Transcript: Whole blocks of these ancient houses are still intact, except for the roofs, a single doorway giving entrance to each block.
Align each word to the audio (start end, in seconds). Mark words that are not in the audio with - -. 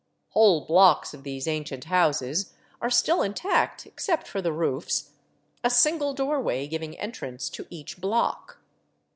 Whole 0.29 0.61
blocks 0.65 1.13
of 1.13 1.21
these 1.21 1.47
ancient 1.47 1.83
houses 1.83 2.53
are 2.81 2.89
still 2.89 3.21
intact, 3.21 3.85
except 3.85 4.27
for 4.27 4.41
the 4.41 4.51
roofs, 4.51 5.11
a 5.63 5.69
single 5.69 6.15
doorway 6.15 6.65
giving 6.67 6.97
entrance 6.97 7.51
to 7.51 7.67
each 7.69 8.01
block. 8.01 8.57